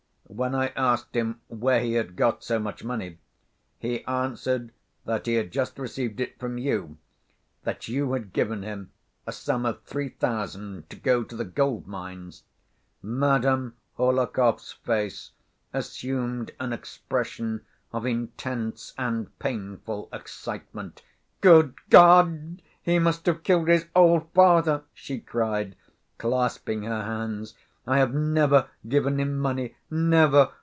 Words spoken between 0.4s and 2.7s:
I asked him where he had got so